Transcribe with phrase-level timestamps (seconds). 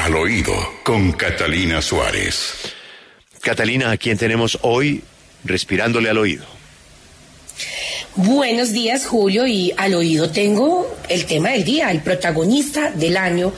[0.00, 2.54] al oído, con Catalina Suárez.
[3.42, 5.04] Catalina, ¿a quién tenemos hoy
[5.44, 6.46] respirándole al oído?
[8.16, 13.52] Buenos días, Julio, y al oído tengo el tema del día, el protagonista del año.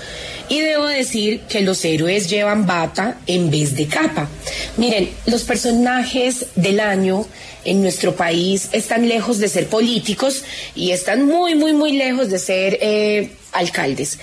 [0.48, 4.28] Y debo decir que los héroes llevan bata en vez de capa.
[4.76, 7.24] Miren, los personajes del año
[7.64, 10.42] en nuestro país están lejos de ser políticos
[10.74, 14.18] y están muy, muy, muy lejos de ser eh, alcaldes.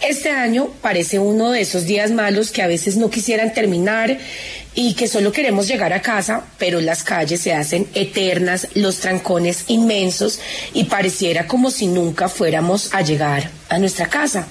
[0.00, 4.18] Este año parece uno de esos días malos que a veces no quisieran terminar
[4.74, 9.64] y que solo queremos llegar a casa, pero las calles se hacen eternas, los trancones
[9.68, 10.40] inmensos
[10.72, 14.46] y pareciera como si nunca fuéramos a llegar a nuestra casa.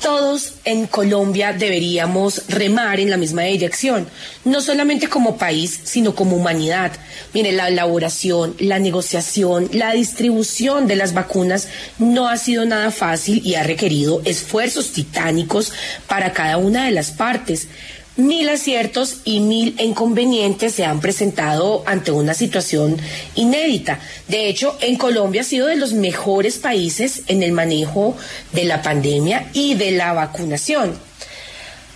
[0.00, 4.08] Todos en Colombia deberíamos remar en la misma dirección,
[4.46, 6.92] no solamente como país, sino como humanidad.
[7.34, 13.42] Mire, la elaboración, la negociación, la distribución de las vacunas no ha sido nada fácil
[13.44, 15.72] y ha requerido esfuerzos titánicos
[16.06, 17.68] para cada una de las partes.
[18.16, 22.98] Mil aciertos y mil inconvenientes se han presentado ante una situación
[23.36, 24.00] inédita.
[24.26, 28.16] De hecho, en Colombia ha sido de los mejores países en el manejo
[28.52, 30.98] de la pandemia y de la vacunación.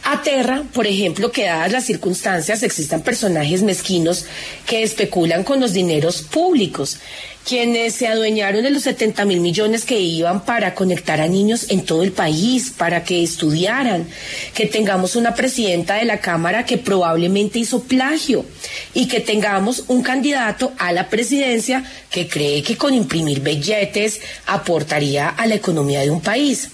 [0.05, 4.27] Aterra, por ejemplo, que dadas las circunstancias existan personajes mezquinos
[4.67, 6.99] que especulan con los dineros públicos
[7.47, 11.85] quienes se adueñaron de los 70 mil millones que iban para conectar a niños en
[11.85, 14.09] todo el país, para que estudiaran,
[14.55, 18.47] que tengamos una presidenta de la Cámara que probablemente hizo plagio
[18.95, 25.29] y que tengamos un candidato a la presidencia que cree que con imprimir billetes aportaría
[25.29, 26.71] a la economía de un país.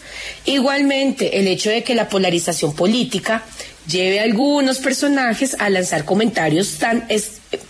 [0.46, 3.44] Igualmente, el hecho de que la polarización política
[3.90, 7.06] lleve a algunos personajes a lanzar comentarios tan,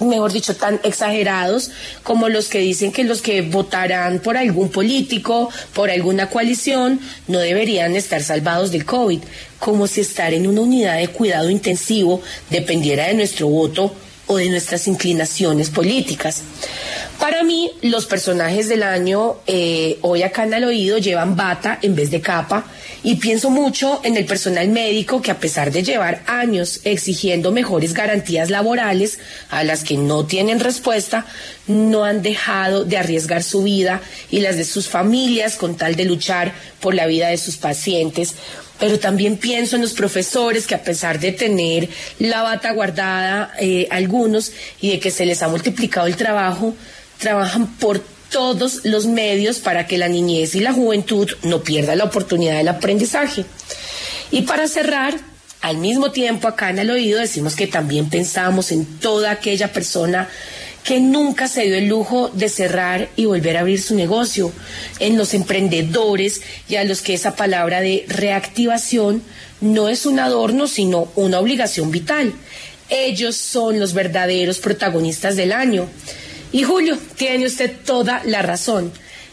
[0.00, 1.70] mejor dicho, tan exagerados
[2.02, 7.38] como los que dicen que los que votarán por algún político, por alguna coalición, no
[7.38, 9.20] deberían estar salvados del COVID,
[9.58, 13.94] como si estar en una unidad de cuidado intensivo dependiera de nuestro voto
[14.26, 16.42] o de nuestras inclinaciones políticas.
[17.20, 21.94] Para mí, los personajes del año, eh, hoy acá en el oído, llevan bata en
[21.94, 22.64] vez de capa.
[23.02, 27.92] Y pienso mucho en el personal médico que a pesar de llevar años exigiendo mejores
[27.92, 29.18] garantías laborales
[29.50, 31.26] a las que no tienen respuesta,
[31.66, 34.00] no han dejado de arriesgar su vida
[34.30, 38.34] y las de sus familias con tal de luchar por la vida de sus pacientes
[38.80, 43.86] pero también pienso en los profesores que a pesar de tener la bata guardada, eh,
[43.90, 46.74] algunos, y de que se les ha multiplicado el trabajo,
[47.18, 52.04] trabajan por todos los medios para que la niñez y la juventud no pierdan la
[52.04, 53.44] oportunidad del aprendizaje.
[54.30, 55.14] Y para cerrar,
[55.60, 60.28] al mismo tiempo acá en el oído decimos que también pensamos en toda aquella persona
[60.84, 64.52] que nunca se dio el lujo de cerrar y volver a abrir su negocio,
[64.98, 69.22] en los emprendedores y a los que esa palabra de reactivación
[69.60, 72.32] no es un adorno, sino una obligación vital.
[72.88, 75.88] Ellos son los verdaderos protagonistas del año.
[76.52, 78.90] Y Julio, tiene usted toda la razón.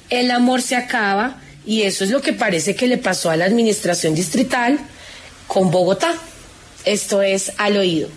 [0.09, 3.45] El amor se acaba y eso es lo que parece que le pasó a la
[3.45, 4.79] administración distrital
[5.47, 6.13] con Bogotá.
[6.85, 8.09] Esto es al oído.